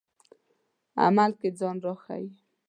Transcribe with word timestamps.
عمل 1.05 1.31
کې 1.39 1.49
ځان 1.59 1.75
راښيي. 1.85 2.29